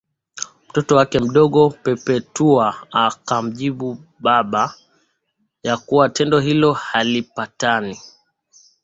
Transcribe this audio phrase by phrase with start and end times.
[0.69, 4.75] mtoto wake mdogo Perpetua akamjibu baba
[5.63, 7.97] ya kuwa tendo hilo halipatani